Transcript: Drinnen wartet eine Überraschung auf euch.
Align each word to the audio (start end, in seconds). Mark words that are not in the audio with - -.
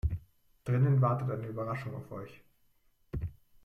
Drinnen 0.63 0.99
wartet 0.99 1.29
eine 1.29 1.45
Überraschung 1.45 1.93
auf 1.95 2.11
euch. 2.11 2.41